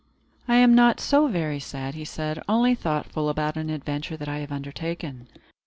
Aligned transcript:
"I 0.47 0.55
am 0.55 0.73
not 0.73 0.99
so 0.99 1.27
very 1.27 1.59
sad," 1.59 1.93
said 2.07 2.37
he, 2.37 2.43
"only 2.49 2.73
thoughtful 2.73 3.29
about 3.29 3.55
an 3.55 3.69
adventure 3.69 4.17
that 4.17 4.27
I 4.27 4.39
have 4.39 4.51
undertaken." 4.51 5.27